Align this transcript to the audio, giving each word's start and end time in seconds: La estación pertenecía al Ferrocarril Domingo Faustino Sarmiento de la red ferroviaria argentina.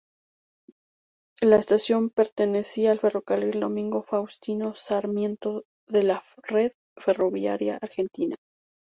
La 1.43 1.57
estación 1.57 2.09
pertenecía 2.09 2.89
al 2.91 2.99
Ferrocarril 2.99 3.59
Domingo 3.59 4.01
Faustino 4.01 4.73
Sarmiento 4.73 5.63
de 5.87 6.01
la 6.01 6.23
red 6.49 6.71
ferroviaria 6.97 7.77
argentina. 7.79 8.35